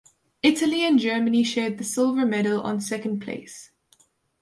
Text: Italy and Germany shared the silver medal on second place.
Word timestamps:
Italy 0.41 0.81
and 0.83 0.97
Germany 0.97 1.43
shared 1.43 1.77
the 1.77 1.83
silver 1.83 2.25
medal 2.25 2.59
on 2.61 2.81
second 2.81 3.19
place. 3.21 3.69